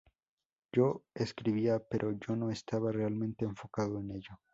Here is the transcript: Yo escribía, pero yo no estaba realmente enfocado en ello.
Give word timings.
Yo 0.73 1.03
escribía, 1.13 1.77
pero 1.77 2.11
yo 2.13 2.35
no 2.35 2.49
estaba 2.49 2.91
realmente 2.91 3.45
enfocado 3.45 3.99
en 3.99 4.13
ello. 4.15 4.39